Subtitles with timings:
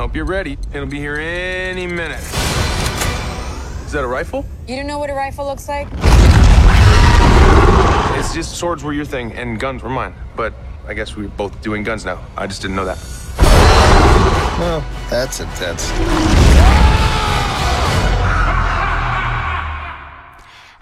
[0.00, 0.56] Hope you're ready.
[0.72, 2.22] It'll be here any minute.
[3.84, 4.46] Is that a rifle?
[4.66, 5.88] You don't know what a rifle looks like?
[8.18, 10.14] It's just swords were your thing and guns were mine.
[10.34, 10.54] But
[10.86, 12.18] I guess we're both doing guns now.
[12.34, 12.96] I just didn't know that.
[14.58, 15.90] Well, that's intense.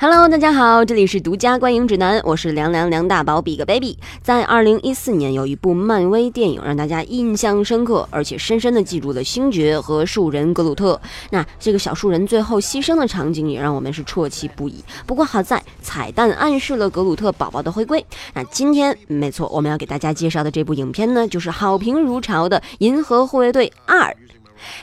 [0.00, 3.98] Hello，大家好，这里是独家观影指南，我是凉凉梁大宝比个 baby。
[4.22, 11.00] 在二零一四年，有一部漫威电影让大家印象深刻，而且深深的记住了星爵和树人格鲁特。
[11.30, 14.84] 那这个小树人最后牺牲的场景也让我们是啜泣不已。
[15.04, 18.06] 不过好在彩蛋暗示了格鲁特宝宝的回归。
[18.34, 24.02] 那今天没错，我们要给大家介绍的这部影片呢，就是好评如潮的《银河护卫队二》。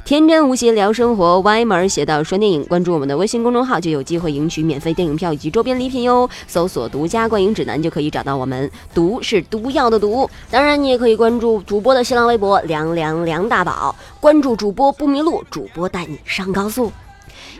[0.04, 2.64] 天真无邪聊生活，歪门邪道说电影。
[2.66, 6.30] 关注我们的微信公众号，就有机会赢取免费电影票以及周边礼品哟。
[6.48, 8.70] 搜索“独家观影指南”就可以找到我们。
[8.94, 10.30] 毒是毒药的毒。
[10.50, 16.92] 当然，你也可以关注主播的新浪微博“凉凉梁大宝”，关注主播不迷路，主播带你上高速。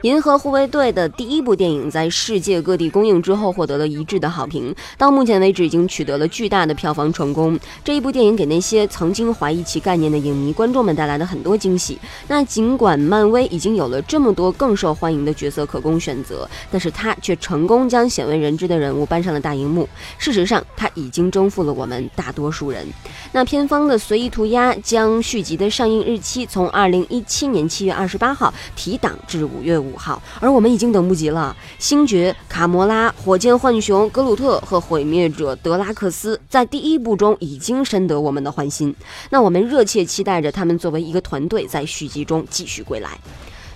[0.02, 4.74] 银河护卫队的第一部电影在世界各地公映之后，获得了一致的好评。
[4.98, 7.60] 到目前为止，已经取得了巨大的票房成功。
[7.84, 11.98] 这一部电影给那些曾经怀疑其概念的影迷观众们带来了很多惊喜。
[12.28, 19.88] 那尽管漫威已经有了这么多更受欢迎的角色可供选择，但是他却成功将鲜为人知的人物搬上了大荧幕。
[20.18, 22.86] 事实上，他已经征服了我们大多数人。
[23.32, 29.98] 那片方的随意涂鸦将续集的上映日期从二零一七年七月二十八号提档至五月五。
[29.98, 31.56] 号，而我们已经等不及了。
[31.80, 38.94] 星爵、卡魔拉、火箭浣熊、格鲁特和毁灭者德拉克斯在第一部中已经深得我们的欢心，
[39.32, 43.10] 那我们热切期待着他们作为一个团队在续集中继续归来。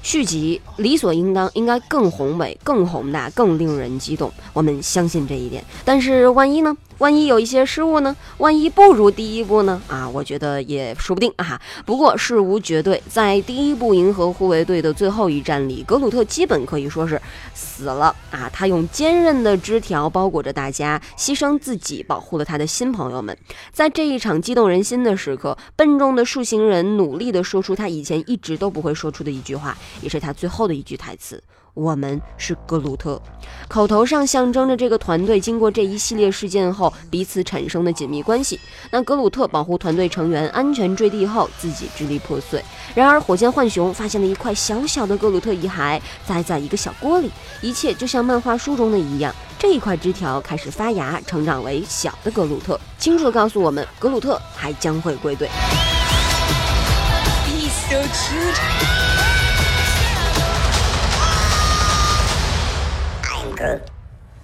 [0.01, 5.63] 续集理所应当应该更宏伟、更宏大、更令人激动，我们相信这一点。
[5.83, 6.75] 但是万一呢？
[6.99, 8.15] 万一有一些失误呢？
[8.39, 9.81] 万一不如第一部呢？
[9.87, 11.59] 啊，我觉得也说不定啊。
[11.85, 17.19] 不过事无绝对，在第一部《银河护卫队》的最后一战里，格鲁特基本可以说是
[17.53, 18.49] 死了啊。
[18.51, 23.35] 他用坚韧的枝条包裹着大家，牺牲自己保护了他的新朋友们。
[23.71, 31.41] 在这一场激动人心的时刻，笨重的树形人努力地说出他以前一直都不会说出的一句话，也是他最后的一句台词。
[31.73, 33.21] 我们是格鲁特，
[33.67, 38.59] 口头上象征着这个团队经过这一系列事件后彼此产生的紧密关系。
[38.91, 42.63] 那格鲁特保护团队成员安全坠地后，自己支离破碎。
[42.93, 47.31] 然而，火箭浣熊发现了一块小小的格鲁特遗骸，栽在一个小锅里，
[47.61, 49.33] 一切就像漫画书中的一样。
[49.57, 55.49] 这一块枝条开始发芽，成长为小的格鲁特，清楚地告诉我们，格鲁特还将会归队。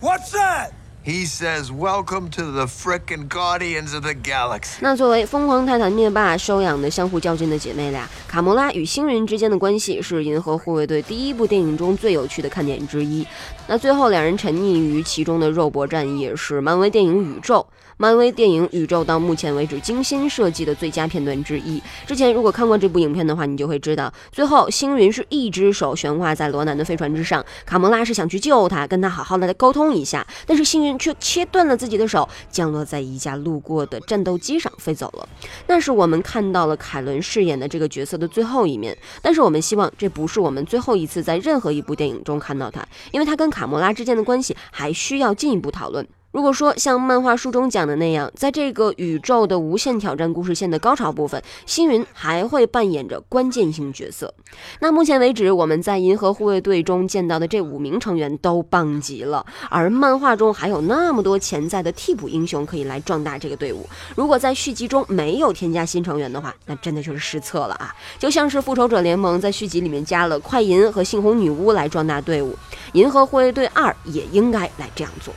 [0.02, 0.72] What's that?
[1.06, 13.26] He says, "Welcome to the frickin' Guardians of the Galaxy." 那作为疯狂泰坦灭霸收养的相互较劲的姐妹俩，卡魔拉与星云之间的关系是《银河护卫队》第一部电影中最有趣的看点之一。
[13.68, 17.66] 那最后两人沉溺于其中的肉搏战，也是漫威电影宇宙。
[17.98, 21.82] 漫威电影宇宙到目前为止精心设计的最佳片段之一。
[22.06, 35.30] 之前如果看过这部影片的话，你就会知道，最后星云是一只手悬挂在罗南的飞船之上，卡魔拉是想去救他，跟他好好的沟通一下，但是星云却切断了自己的手，降落在一架路过的战斗机上飞走了。
[35.68, 46.06] 那是我们看到了凯伦饰演的这个角色的最后一面，但是我们希望这不是我们最后一次在任何一部电影中看到他，因为他跟卡魔拉之间的关系还需要进一步讨论。
[46.36, 54.34] 如果说像漫画书中讲的那样，在这个宇宙的无限挑战故事线的高潮部分，星云还会扮演着关键性角色。
[54.82, 63.88] 那目前为止，我们在银河护卫队中见到的这五名成员都棒极了，而漫画中还有那么多潜在的替补英雄可以来壮大这个队伍。
[64.14, 67.96] 如果在续集中没有添加新成员的话，那真的就是失策了啊！
[68.20, 72.54] 就像是复仇者联盟在续集里面加了快银和猩红女巫来壮大队伍，
[72.92, 75.34] 银河护卫队二也应该来这样做。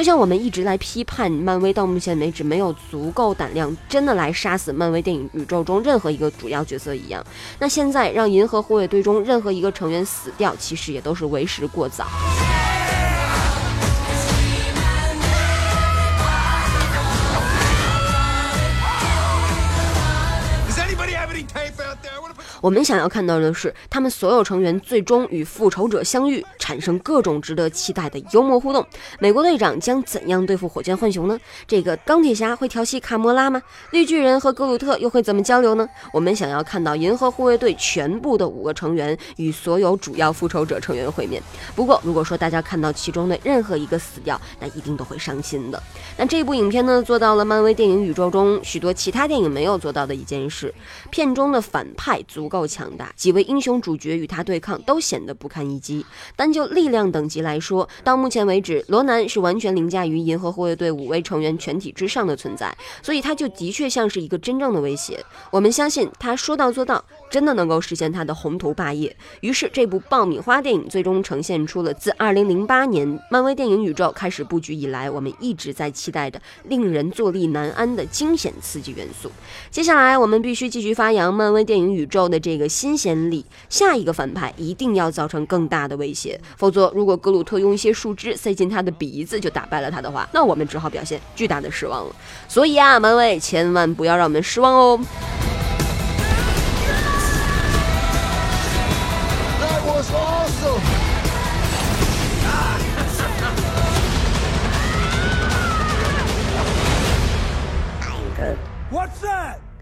[0.00, 7.22] 就像我们一直来批判漫威到目前为止没有足够胆量真的来杀死漫威电影宇宙中任何一个主要角色一样，
[7.58, 12.06] 那现在让银河护卫队中任何一个成员死掉，其实也都是为时过早。
[22.60, 28.86] 我们想要看到的是，他们所有成员最终与复仇者相遇，产生各种值得期待的幽默互动。
[29.18, 31.40] 美国队长将怎样对付火箭浣熊呢？
[31.66, 33.62] 这个钢铁侠会调戏卡魔拉吗？
[33.92, 35.88] 绿巨人和格鲁特又会怎么交流呢？
[36.12, 41.42] 我们想要看到银河护卫队全部的五个成员与所有主要复仇者成员会面。
[41.74, 45.82] 不过，如果说大家看到其中的任何一个死掉，那一定都会伤心的。
[46.18, 50.74] 那这部影片呢，做到了漫威电影宇宙中许多其他电影没有做到的一件事：
[51.10, 52.49] 片中的反派足。
[52.50, 56.04] 够强大，几位英雄主角与他对抗都显得不堪一击。
[56.36, 65.24] 单就力量等级来说，到目前为止，罗南是完全凌驾于银河护卫队五位成员全体之上的存在，所以他就的确像是一个真正的威胁。
[65.52, 69.16] 我们相信他说到做到，真的能够实现他的宏图霸业。
[69.40, 79.30] 于是，这部爆米花电影最终呈现出了自2008年漫威电影宇宙开始布局以来，我们一直在期待的令人坐立难安的惊险刺激元素。
[79.70, 83.44] 接下来，我们必须继续发扬漫威电影宇宙的这个新鲜力。
[83.68, 92.16] 下一个反派一定要造成更大的威胁，否则，如果格鲁特用一些树枝塞进他的鼻子就打败了他的话，那我们只好表现巨大的失望了。
[92.48, 95.00] 所以啊，门卫千万不要让我们失望哦。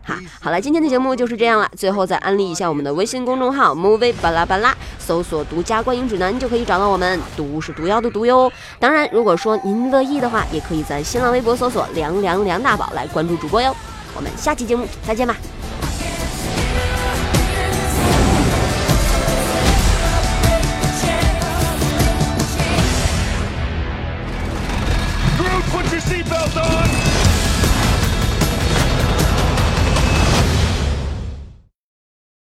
[0.08, 1.70] 哈，好了，今天的节目就是这样了。
[1.76, 7.20] 最后再安利一下我们的微信公众号 movie 巴拉巴拉，搜索“独家观影指南”就可以找到我们。
[7.37, 8.50] 毒是毒药的毒哟。
[8.81, 13.76] 当然，如果说您乐意的话，也可以在新浪微博搜索“梁梁梁大宝”来关注主播哟。
[14.16, 15.37] 我们下期节目再见吧。